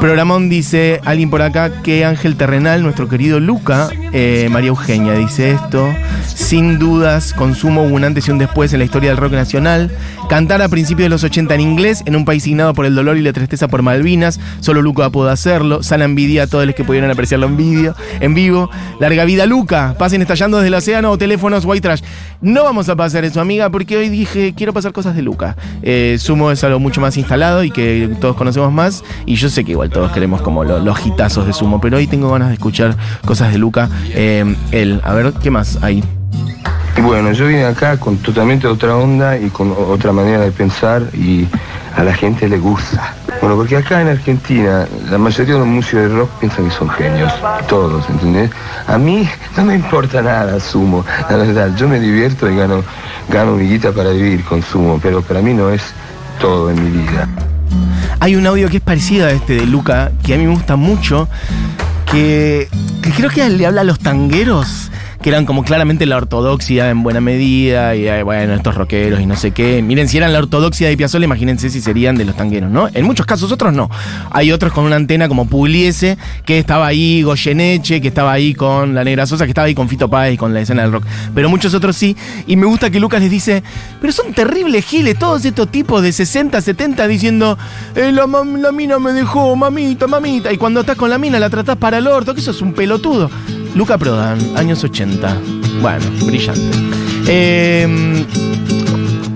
Programón 0.00 0.48
dice 0.48 1.00
alguien 1.04 1.30
por 1.30 1.42
acá 1.42 1.82
que 1.82 2.04
Ángel 2.04 2.36
Terrenal, 2.36 2.82
nuestro 2.82 3.08
querido 3.08 3.40
Luca, 3.40 3.88
eh, 4.12 4.48
María 4.50 4.68
Eugenia 4.68 5.14
dice 5.14 5.52
esto. 5.52 5.92
Sin 6.26 6.78
dudas, 6.78 7.32
consumo 7.32 7.82
un 7.82 8.04
antes 8.04 8.28
y 8.28 8.30
un 8.30 8.38
después 8.38 8.72
en 8.72 8.78
la 8.78 8.84
historia 8.84 9.10
del 9.10 9.18
rock 9.18 9.32
nacional. 9.32 9.90
Cantar 10.28 10.62
a 10.62 10.68
principios 10.68 11.06
de 11.06 11.08
los 11.10 11.24
80 11.24 11.54
en 11.54 11.60
inglés, 11.60 12.02
en 12.06 12.16
un 12.16 12.24
país 12.24 12.42
signado 12.42 12.74
por 12.74 12.84
el 12.86 12.94
dolor 12.94 13.16
y 13.16 13.22
la 13.22 13.32
tristeza 13.32 13.68
por 13.68 13.82
Malvinas. 13.82 14.38
Solo 14.60 14.82
Luca 14.82 15.10
pudo 15.10 15.30
hacerlo. 15.30 15.82
Sana 15.82 16.04
envidia 16.04 16.44
a 16.44 16.46
todos 16.46 16.66
los 16.66 16.74
que 16.74 16.84
pudieron 16.84 17.10
apreciarlo 17.10 17.46
en, 17.46 17.92
en 18.20 18.34
vivo. 18.34 18.70
Larga 19.00 19.24
vida, 19.24 19.46
Luca. 19.46 19.94
Pasen 19.98 20.22
estallando 20.22 20.58
desde 20.58 20.68
el 20.68 20.74
océano 20.74 21.10
o 21.10 21.18
teléfonos 21.18 21.64
white 21.64 21.80
trash. 21.80 22.02
No 22.40 22.64
vamos 22.64 22.88
a 22.88 22.96
pasar 22.96 23.24
eso, 23.24 23.40
amiga, 23.40 23.70
porque 23.70 23.96
hoy 23.96 24.08
dije 24.08 24.54
quiero 24.54 24.72
pasar 24.72 24.92
cosas 24.92 25.16
de 25.16 25.22
Luca. 25.22 25.56
Eh, 25.82 26.16
Sumo 26.18 26.50
es 26.50 26.62
algo 26.64 26.78
mucho 26.78 27.00
más 27.00 27.16
instalado 27.16 27.64
y 27.64 27.70
que 27.70 28.10
todos 28.20 28.36
conocemos 28.36 28.72
más. 28.72 29.04
Y 29.24 29.36
yo 29.36 29.48
sé 29.56 29.64
que 29.64 29.72
igual 29.72 29.88
todos 29.88 30.12
queremos 30.12 30.42
como 30.42 30.64
lo- 30.64 30.80
los 30.80 31.06
hitazos 31.06 31.46
de 31.46 31.54
Sumo, 31.54 31.80
pero 31.80 31.96
hoy 31.96 32.06
tengo 32.06 32.30
ganas 32.30 32.48
de 32.48 32.54
escuchar 32.54 32.94
cosas 33.24 33.52
de 33.52 33.56
Luca. 33.58 33.88
Eh, 34.10 34.44
él, 34.70 35.00
a 35.02 35.14
ver, 35.14 35.32
¿qué 35.42 35.50
más 35.50 35.78
hay? 35.82 36.04
Y 36.94 37.00
bueno, 37.00 37.32
yo 37.32 37.46
vine 37.46 37.64
acá 37.64 37.98
con 37.98 38.18
totalmente 38.18 38.66
otra 38.66 38.94
onda 38.96 39.38
y 39.38 39.48
con 39.48 39.72
otra 39.74 40.12
manera 40.12 40.40
de 40.40 40.50
pensar 40.50 41.04
y 41.14 41.46
a 41.96 42.04
la 42.04 42.12
gente 42.12 42.50
le 42.50 42.58
gusta. 42.58 43.14
Bueno, 43.40 43.56
porque 43.56 43.78
acá 43.78 44.02
en 44.02 44.08
Argentina 44.08 44.86
la 45.10 45.16
mayoría 45.16 45.54
de 45.54 45.60
los 45.60 45.68
músicos 45.68 46.02
de 46.02 46.08
rock 46.08 46.30
piensan 46.38 46.66
que 46.66 46.70
son 46.72 46.90
genios, 46.90 47.32
todos, 47.66 48.06
¿entendés? 48.10 48.50
A 48.86 48.98
mí 48.98 49.26
no 49.56 49.64
me 49.64 49.74
importa 49.74 50.20
nada 50.20 50.60
Sumo, 50.60 51.02
la 51.30 51.36
verdad, 51.38 51.70
yo 51.76 51.88
me 51.88 51.98
divierto 51.98 52.50
y 52.50 52.56
gano, 52.56 52.82
gano 53.30 53.52
mi 53.52 53.66
guita 53.68 53.90
para 53.92 54.10
vivir 54.10 54.44
con 54.44 54.62
Sumo, 54.62 55.00
pero 55.02 55.22
para 55.22 55.40
mí 55.40 55.54
no 55.54 55.70
es 55.70 55.82
todo 56.40 56.70
en 56.70 56.84
mi 56.84 56.90
vida. 57.02 57.26
Hay 58.20 58.34
un 58.34 58.46
audio 58.46 58.68
que 58.68 58.78
es 58.78 58.82
parecido 58.82 59.26
a 59.26 59.30
este 59.30 59.54
de 59.54 59.66
Luca, 59.66 60.12
que 60.24 60.34
a 60.34 60.38
mí 60.38 60.46
me 60.46 60.54
gusta 60.54 60.76
mucho, 60.76 61.28
que, 62.10 62.68
que 63.02 63.10
creo 63.10 63.30
que 63.30 63.48
le 63.48 63.66
habla 63.66 63.82
a 63.82 63.84
los 63.84 63.98
tangueros, 63.98 64.90
que 65.26 65.30
eran 65.30 65.44
como 65.44 65.64
claramente 65.64 66.06
la 66.06 66.18
ortodoxia 66.18 66.88
en 66.88 67.02
buena 67.02 67.20
medida, 67.20 67.96
y 67.96 68.22
bueno, 68.22 68.54
estos 68.54 68.76
rockeros 68.76 69.20
y 69.20 69.26
no 69.26 69.34
sé 69.34 69.50
qué. 69.50 69.82
Miren, 69.82 70.06
si 70.08 70.18
eran 70.18 70.32
la 70.32 70.38
ortodoxia 70.38 70.86
de 70.88 70.96
Piazzolla, 70.96 71.24
imagínense 71.24 71.68
si 71.68 71.80
serían 71.80 72.14
de 72.16 72.24
los 72.24 72.36
tangueros, 72.36 72.70
¿no? 72.70 72.88
En 72.94 73.04
muchos 73.04 73.26
casos, 73.26 73.50
otros 73.50 73.74
no. 73.74 73.90
Hay 74.30 74.52
otros 74.52 74.72
con 74.72 74.84
una 74.84 74.94
antena 74.94 75.26
como 75.26 75.46
Pugliese, 75.46 76.16
que 76.44 76.60
estaba 76.60 76.86
ahí 76.86 77.24
Goyeneche, 77.24 78.00
que 78.00 78.06
estaba 78.06 78.30
ahí 78.30 78.54
con 78.54 78.94
la 78.94 79.02
Negra 79.02 79.26
Sosa, 79.26 79.46
que 79.46 79.50
estaba 79.50 79.66
ahí 79.66 79.74
con 79.74 79.88
Fito 79.88 80.08
Páez, 80.08 80.38
con 80.38 80.54
la 80.54 80.60
escena 80.60 80.82
del 80.82 80.92
rock. 80.92 81.04
Pero 81.34 81.48
muchos 81.48 81.74
otros 81.74 81.96
sí. 81.96 82.16
Y 82.46 82.54
me 82.54 82.66
gusta 82.66 82.88
que 82.90 83.00
Lucas 83.00 83.20
les 83.20 83.28
dice, 83.32 83.64
pero 84.00 84.12
son 84.12 84.32
terribles 84.32 84.84
giles, 84.84 85.18
todos 85.18 85.44
estos 85.44 85.68
tipos 85.72 86.02
de 86.02 86.12
60, 86.12 86.60
70 86.60 87.08
diciendo, 87.08 87.58
"Eh, 87.96 88.12
la, 88.12 88.28
la 88.28 88.70
mina 88.70 89.00
me 89.00 89.12
dejó, 89.12 89.56
mamita, 89.56 90.06
mamita. 90.06 90.52
Y 90.52 90.56
cuando 90.56 90.82
estás 90.82 90.94
con 90.94 91.10
la 91.10 91.18
mina 91.18 91.40
la 91.40 91.50
tratás 91.50 91.76
para 91.78 91.98
el 91.98 92.06
orto, 92.06 92.32
que 92.32 92.40
eso 92.40 92.52
es 92.52 92.62
un 92.62 92.74
pelotudo. 92.74 93.28
Luca 93.76 93.98
Prodan, 93.98 94.38
años 94.56 94.82
80. 94.82 95.36
Bueno, 95.82 96.06
brillante. 96.24 96.62
Eh, 97.28 98.24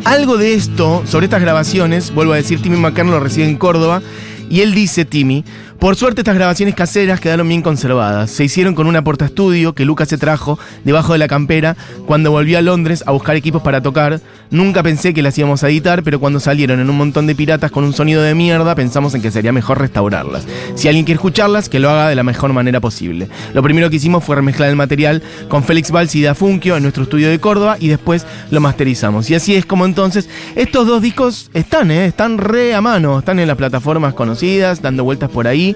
algo 0.07 0.39
de 0.39 0.55
esto, 0.55 1.03
sobre 1.05 1.27
estas 1.27 1.43
grabaciones, 1.43 2.15
vuelvo 2.15 2.33
a 2.33 2.37
decir, 2.37 2.63
Timmy 2.63 2.79
McCann 2.79 3.11
lo 3.11 3.21
recibe 3.21 3.47
en 3.47 3.59
Córdoba. 3.59 4.01
Y 4.49 4.63
él 4.63 4.75
dice, 4.75 5.05
Timmy, 5.05 5.45
por 5.81 5.97
suerte 5.97 6.21
estas 6.21 6.35
grabaciones 6.35 6.75
caseras 6.75 7.21
quedaron 7.21 7.49
bien 7.49 7.63
conservadas. 7.63 8.31
Se 8.31 8.45
hicieron 8.45 8.75
con 8.75 8.87
una 8.87 9.03
porta 9.03 9.25
estudio 9.25 9.75
que 9.75 9.87
Lucas 9.87 10.09
se 10.09 10.19
trajo 10.19 10.59
debajo 10.85 11.15
de 11.15 11.19
la 11.19 11.27
campera 11.27 11.75
cuando 12.07 12.31
volvió 12.31 12.59
a 12.59 12.61
Londres 12.61 13.03
a 13.07 13.13
buscar 13.13 13.35
equipos 13.35 13.63
para 13.63 13.81
tocar. 13.81 14.21
Nunca 14.51 14.83
pensé 14.83 15.15
que 15.15 15.23
las 15.23 15.39
íbamos 15.39 15.65
a 15.65 15.71
editar, 15.71 16.03
pero 16.03 16.21
cuando 16.21 16.39
salieron 16.39 16.81
en 16.81 16.91
un 16.91 16.99
montón 16.99 17.27
de 17.27 17.35
piratas 17.35 17.71
con 17.71 17.85
un 17.85 17.95
sonido 17.95 18.21
de 18.21 18.35
mierda, 18.35 18.75
pensamos 18.75 19.15
en 19.15 19.23
que 19.23 19.31
sería 19.31 19.53
mejor 19.53 19.79
restaurarlas. 19.79 20.47
Si 20.75 20.87
alguien 20.87 21.07
quiere 21.07 21.17
escucharlas, 21.17 21.71
que 21.71 21.79
lo 21.79 21.89
haga 21.89 22.11
de 22.11 22.15
la 22.15 22.25
mejor 22.25 22.53
manera 22.53 22.81
posible. 22.81 23.29
Lo 23.55 23.63
primero 23.63 23.89
que 23.89 23.97
hicimos 23.97 24.23
fue 24.23 24.37
remezclar 24.37 24.69
el 24.69 24.77
material 24.77 25.23
con 25.49 25.65
Félix 25.65 25.91
Valls 25.91 26.15
y 26.15 26.23
Dafunkio 26.23 26.77
en 26.77 26.83
nuestro 26.83 27.05
estudio 27.05 27.31
de 27.31 27.39
Córdoba 27.39 27.77
y 27.81 27.89
después 27.89 28.27
lo 28.51 28.61
masterizamos. 28.61 29.31
Y 29.31 29.35
así 29.35 29.55
es 29.55 29.65
como 29.65 29.87
entonces 29.87 30.29
estos 30.57 30.87
dos 30.87 31.01
discos 31.01 31.51
están, 31.55 31.91
¿eh? 31.91 32.05
están 32.05 32.37
re 32.37 32.75
a 32.75 32.83
mano, 32.83 33.21
están 33.21 33.39
en 33.39 33.49
las 33.49 33.57
plataformas 33.57 34.13
conocidas, 34.13 34.83
dando 34.83 35.05
vueltas 35.05 35.31
por 35.31 35.47
ahí. 35.47 35.70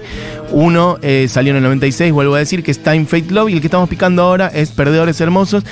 Uno 0.51 0.97
eh, 1.01 1.27
salió 1.29 1.51
en 1.51 1.57
el 1.57 1.63
96, 1.63 2.11
vuelvo 2.11 2.35
a 2.35 2.39
decir, 2.39 2.63
que 2.63 2.71
es 2.71 2.81
Time 2.81 3.05
Fate 3.05 3.31
Love 3.31 3.49
y 3.49 3.53
el 3.53 3.61
que 3.61 3.67
estamos 3.67 3.89
picando 3.89 4.23
ahora 4.23 4.47
es 4.53 4.71
Perdedores 4.71 5.19
Hermosos, 5.21 5.63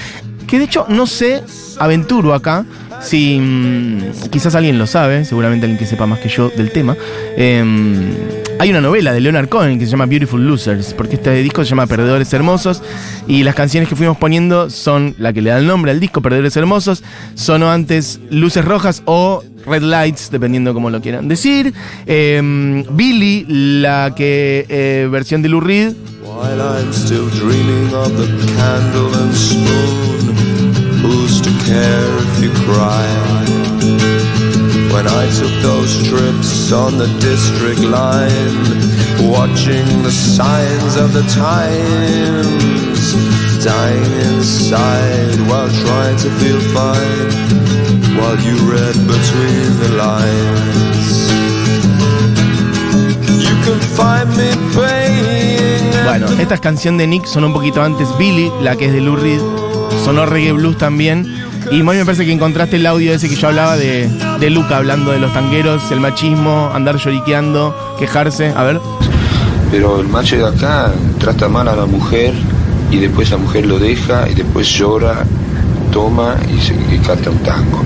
que 0.48 0.60
de 0.60 0.66
hecho 0.66 0.86
no 0.90 1.08
sé, 1.08 1.44
aventuro 1.80 2.34
acá, 2.34 2.66
si 3.02 3.40
mm, 3.40 4.30
quizás 4.30 4.56
alguien 4.56 4.78
lo 4.78 4.88
sabe, 4.88 5.26
seguramente 5.26 5.66
alguien 5.66 5.80
que 5.80 5.86
sepa 5.86 6.06
más 6.06 6.20
que 6.20 6.30
yo 6.30 6.50
del 6.50 6.72
tema. 6.72 6.96
em, 7.38 8.12
hay 8.60 8.70
una 8.70 8.82
novela 8.82 9.12
de 9.12 9.20
Leonard 9.20 9.50
Cohen 9.50 9.80
que 9.80 9.86
se 9.86 9.92
llama 9.92 10.06
Beautiful 10.06 10.46
Losers, 10.46 10.94
porque 10.94 11.16
este 11.16 11.32
disco 11.42 11.64
se 11.64 11.72
llama 11.72 11.88
Perdedores 11.88 12.32
Hermosos 12.34 12.82
y 13.28 13.44
las 13.44 13.56
canciones 13.56 13.90
que 13.90 13.96
fuimos 13.96 14.18
poniendo 14.18 14.70
son 14.70 15.16
la 15.18 15.34
que 15.34 15.42
le 15.42 15.50
da 15.50 15.58
el 15.58 15.68
nombre 15.68 15.92
al 15.92 16.00
disco, 16.00 16.22
Perdedores 16.22 16.56
Hermosos, 16.56 17.04
sonó 17.36 17.72
antes 17.72 18.20
Luces 18.30 18.64
Rojas 18.64 19.02
o 19.06 19.44
Red 19.66 19.84
Lights, 19.84 20.30
dependiendo 20.32 20.74
cómo 20.74 20.90
lo 20.90 21.02
quieran 21.02 21.28
decir. 21.28 21.74
Em, 22.06 22.84
Billy, 22.96 23.46
la 23.48 24.14
que 24.16 24.66
eh, 24.70 25.08
versión 25.10 25.42
de 25.42 25.50
Lou 25.50 25.60
Reed, 25.62 25.94
While 26.24 26.62
I'm 26.62 26.92
still 26.92 27.30
dreaming 27.30 27.94
of 27.94 28.12
the 28.18 28.28
candle 28.58 29.14
and 29.16 29.34
spoon, 29.34 30.36
who's 31.02 31.40
to 31.42 31.50
care 31.66 32.18
if 32.18 32.44
you 32.44 32.50
cry? 32.66 33.06
When 34.92 35.08
I 35.08 35.30
took 35.32 35.54
those 35.62 36.08
trips 36.08 36.72
on 36.72 36.98
the 36.98 37.08
district 37.20 37.82
line, 37.82 38.58
watching 39.30 39.86
the 40.04 40.12
signs 40.12 40.96
of 40.96 41.14
the 41.14 41.24
dying 43.64 44.12
inside 44.28 45.40
while 45.48 45.70
trying 45.84 46.18
to 46.18 46.30
feel 46.40 46.60
fine, 46.72 47.32
while 48.18 48.38
you 48.40 48.56
read 48.72 48.96
between 49.08 49.70
the 49.80 49.90
lines. 49.98 51.32
You 53.44 53.56
can 53.66 53.80
find 53.80 54.30
me 54.38 54.52
paying. 54.76 56.06
Bueno, 56.06 56.28
esta 56.40 56.56
es 56.56 56.62
canción 56.62 56.98
de 56.98 57.08
Nick, 57.08 57.26
sonó 57.26 57.48
un 57.48 57.54
poquito 57.54 57.82
antes 57.82 58.08
Billy, 58.18 58.52
la 58.62 58.76
que 58.76 58.86
es 58.86 58.94
de 58.94 59.02
Lou 59.02 59.16
Reed, 59.16 59.42
sonó 60.04 60.26
reggae 60.26 60.52
blues 60.52 60.78
también. 60.78 61.26
Y 61.72 61.82
mí 61.82 61.84
me 61.84 62.06
parece 62.06 62.26
que 62.26 62.32
encontraste 62.34 62.76
el 62.76 62.86
audio 62.86 63.14
ese 63.14 63.30
que 63.30 63.36
yo 63.36 63.48
hablaba 63.48 63.78
de, 63.78 64.10
de 64.40 64.50
Luca, 64.50 64.78
hablando 64.78 65.12
de 65.12 65.20
los 65.20 65.34
tangueros, 65.34 65.92
el 65.92 66.02
machismo, 66.02 66.70
andar 66.74 66.98
lloriqueando, 66.98 67.96
quejarse. 67.98 68.54
A 68.56 68.64
ver. 68.64 68.82
Pero 69.72 70.02
el 70.02 70.08
macho 70.08 70.36
de 70.38 70.46
acá 70.46 70.92
trata 71.20 71.48
mal 71.48 71.68
a 71.68 71.76
la 71.76 71.86
mujer 71.86 72.34
y 72.94 73.00
después 73.00 73.30
la 73.32 73.38
mujer 73.38 73.66
lo 73.66 73.80
deja 73.80 74.30
y 74.30 74.36
después 74.36 74.68
llora, 74.68 75.26
toma 75.92 76.36
y, 76.92 76.98
canta 77.00 77.30
un 77.30 77.40
tango. 77.40 77.82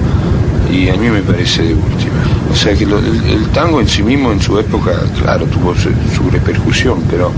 Y 0.72 0.90
a 0.90 0.96
mí 0.96 1.10
me 1.10 1.22
parece 1.22 1.64
de 1.64 1.74
última. 1.74 2.20
O 2.52 2.56
sea 2.56 2.74
que 2.76 2.86
lo- 2.86 3.00
el, 3.00 3.24
el 3.30 3.46
tango 3.54 3.80
en 3.80 3.88
sí 3.88 4.04
mismo 4.04 4.32
en 4.34 4.42
su 4.42 4.60
época, 4.60 4.92
claro, 5.22 5.46
tuvo 5.46 5.74
su, 5.76 5.90
su 6.14 6.30
repercusión, 6.30 7.04
pero 7.10 7.32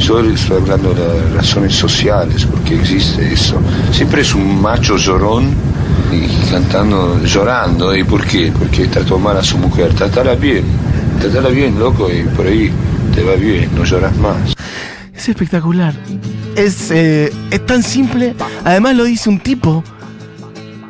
yo 0.00 0.20
estoy 0.20 0.58
hablando 0.58 0.94
de 0.94 1.04
las 1.04 1.32
razones 1.34 1.74
sociales, 1.74 2.46
porque 2.46 2.76
existe 2.76 3.32
eso. 3.32 3.56
Siempre 3.90 4.22
es 4.22 4.34
un 4.34 4.60
macho 4.62 4.96
llorón 4.96 5.50
y 6.12 6.26
cantando, 6.50 7.20
llorando. 7.24 7.94
¿Y 7.96 8.04
por 8.04 8.24
qué? 8.24 8.52
Porque 8.56 8.86
trató 8.86 9.18
mal 9.18 9.36
a 9.36 9.42
su 9.42 9.58
mujer. 9.58 9.92
Tratala 9.94 10.34
bien, 10.36 10.62
tratala 11.20 11.48
bien, 11.48 11.76
loco, 11.78 12.08
y 12.10 12.22
por 12.36 12.46
ahí 12.46 12.70
te 13.14 13.22
va 13.24 13.34
bien, 13.34 13.68
no 13.76 13.84
lloras 13.84 14.16
más. 14.18 14.54
Es 15.14 15.28
espectacular. 15.28 15.94
Es, 16.56 16.90
eh, 16.90 17.32
es 17.50 17.66
tan 17.66 17.82
simple. 17.82 18.34
Además 18.64 18.96
lo 18.96 19.04
dice 19.04 19.28
un 19.28 19.38
tipo. 19.38 19.84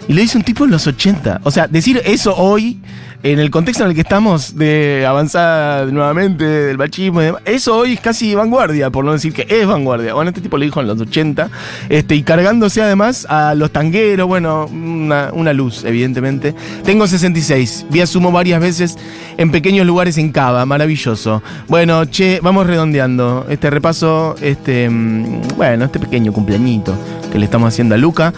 Y 0.08 0.12
lo 0.12 0.20
dice 0.20 0.38
un 0.38 0.44
tipo 0.44 0.64
en 0.64 0.70
los 0.70 0.86
80. 0.86 1.40
O 1.44 1.50
sea, 1.50 1.66
decir 1.66 2.00
eso 2.04 2.34
hoy, 2.36 2.78
en 3.22 3.38
el 3.38 3.50
contexto 3.50 3.84
en 3.84 3.90
el 3.90 3.94
que 3.94 4.02
estamos, 4.02 4.56
de 4.56 5.04
avanzar 5.06 5.92
nuevamente, 5.92 6.44
del 6.44 6.78
machismo 6.78 7.22
y 7.22 7.26
demás, 7.26 7.42
eso 7.44 7.76
hoy 7.76 7.94
es 7.94 8.00
casi 8.00 8.34
vanguardia, 8.34 8.90
por 8.90 9.04
no 9.04 9.12
decir 9.12 9.32
que 9.32 9.46
es 9.48 9.66
vanguardia. 9.66 10.14
Bueno, 10.14 10.30
este 10.30 10.40
tipo 10.40 10.58
lo 10.58 10.64
dijo 10.64 10.80
en 10.80 10.86
los 10.86 11.00
80. 11.00 11.50
Este, 11.88 12.14
y 12.14 12.22
cargándose 12.22 12.82
además 12.82 13.26
a 13.28 13.54
los 13.54 13.70
tangueros, 13.70 14.26
bueno, 14.26 14.66
una, 14.66 15.30
una 15.32 15.52
luz, 15.52 15.84
evidentemente. 15.84 16.54
Tengo 16.84 17.06
66. 17.06 17.86
Vi 17.90 18.00
a 18.00 18.06
Sumo 18.06 18.32
varias 18.32 18.60
veces 18.60 18.98
en 19.36 19.50
pequeños 19.50 19.86
lugares 19.86 20.18
en 20.18 20.32
Cava, 20.32 20.66
maravilloso. 20.66 21.42
Bueno, 21.68 22.04
che, 22.06 22.40
vamos 22.42 22.66
redondeando 22.66 23.46
este 23.48 23.70
repaso, 23.70 24.34
este, 24.40 24.88
mm, 24.88 25.56
bueno, 25.56 25.86
este 25.86 25.98
pequeño 25.98 26.32
cumpleañito 26.32 26.94
que 27.32 27.38
le 27.38 27.44
estamos 27.44 27.68
haciendo 27.68 27.94
a 27.94 27.98
Luca, 27.98 28.32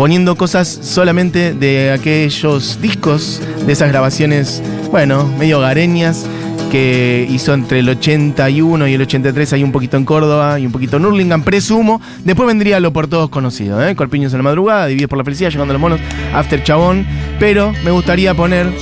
poniendo 0.00 0.34
cosas 0.34 0.66
solamente 0.66 1.52
de 1.52 1.92
aquellos 1.92 2.80
discos, 2.80 3.38
de 3.66 3.70
esas 3.74 3.90
grabaciones, 3.90 4.62
bueno, 4.90 5.26
medio 5.38 5.58
hogareñas 5.58 6.24
que 6.70 7.28
hizo 7.28 7.52
entre 7.52 7.80
el 7.80 7.88
81 7.90 8.88
y 8.88 8.94
el 8.94 9.02
83, 9.02 9.52
hay 9.52 9.62
un 9.62 9.72
poquito 9.72 9.98
en 9.98 10.06
Córdoba 10.06 10.58
y 10.58 10.64
un 10.64 10.72
poquito 10.72 10.96
en 10.96 11.04
Hurlingham, 11.04 11.42
presumo. 11.42 12.00
Después 12.24 12.46
vendría 12.46 12.80
lo 12.80 12.94
por 12.94 13.08
todos 13.08 13.28
conocido, 13.28 13.86
¿eh? 13.86 13.94
Corpiños 13.94 14.32
en 14.32 14.38
la 14.38 14.44
madrugada, 14.44 14.86
Divididos 14.86 15.10
por 15.10 15.18
la 15.18 15.24
felicidad, 15.24 15.50
llegando 15.50 15.72
a 15.72 15.74
los 15.74 15.80
monos, 15.82 16.00
After 16.32 16.62
Chabón. 16.62 17.06
Pero 17.38 17.74
me 17.84 17.90
gustaría 17.90 18.32
poner, 18.32 18.72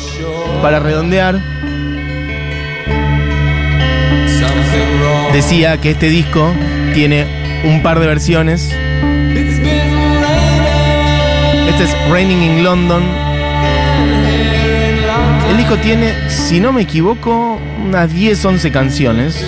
para 0.62 0.78
redondear, 0.78 1.42
decía 5.32 5.80
que 5.80 5.90
este 5.90 6.10
disco 6.10 6.54
tiene 6.94 7.26
un 7.64 7.82
par 7.82 7.98
de 7.98 8.06
versiones. 8.06 8.72
Este 11.80 11.96
es 11.96 12.10
Raining 12.10 12.42
in 12.42 12.64
London. 12.64 13.04
El 15.48 15.56
disco 15.56 15.76
tiene, 15.76 16.12
si 16.28 16.58
no 16.58 16.72
me 16.72 16.82
equivoco, 16.82 17.56
unas 17.86 18.12
10, 18.12 18.44
11 18.44 18.72
canciones. 18.72 19.46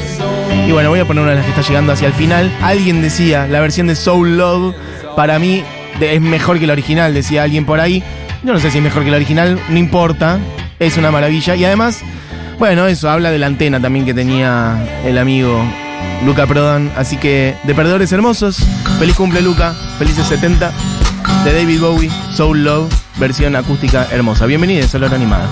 Y 0.65 0.71
bueno, 0.71 0.91
voy 0.91 1.01
a 1.01 1.05
poner 1.07 1.25
una 1.25 1.33
de 1.33 1.39
las 1.39 1.45
que 1.45 1.51
está 1.51 1.63
llegando 1.63 1.93
hacia 1.93 2.07
el 2.07 2.13
final. 2.13 2.57
Alguien 2.63 3.03
decía, 3.03 3.49
la 3.49 3.59
versión 3.59 3.89
de 3.89 3.97
Soul 3.97 4.37
Love, 4.37 4.77
para 5.17 5.41
mí 5.41 5.65
es 6.01 6.21
mejor 6.21 6.61
que 6.61 6.69
la 6.69 6.75
original, 6.75 7.13
decía 7.15 7.43
alguien 7.43 7.67
por 7.67 7.81
ahí. 7.81 8.01
Yo 8.45 8.53
no 8.53 8.61
sé 8.61 8.71
si 8.71 8.79
es 8.79 8.85
mejor 8.85 9.03
que 9.03 9.11
la 9.11 9.17
original, 9.17 9.59
no 9.69 9.79
importa, 9.79 10.39
es 10.79 10.97
una 10.99 11.11
maravilla. 11.11 11.57
Y 11.57 11.65
además, 11.65 12.01
bueno, 12.61 12.87
eso 12.87 13.11
habla 13.11 13.33
de 13.33 13.39
la 13.39 13.47
antena 13.47 13.81
también 13.81 14.05
que 14.05 14.15
tenía 14.15 14.79
el 15.05 15.19
amigo 15.19 15.65
Luca 16.25 16.47
Prodan. 16.47 16.93
Así 16.97 17.17
que, 17.17 17.57
de 17.65 17.75
Perdedores 17.75 18.13
Hermosos, 18.13 18.59
feliz 19.01 19.17
cumple 19.17 19.43
Luca, 19.43 19.75
felices 19.99 20.29
70, 20.29 20.71
de 21.45 21.53
David 21.55 21.81
Bowie, 21.81 22.11
Soul 22.35 22.65
Love, 22.65 22.93
versión 23.19 23.57
acústica 23.57 24.07
hermosa. 24.11 24.47
Bienvenidos 24.47 24.95
a 24.95 24.99
la 24.99 25.07
animada. 25.07 25.49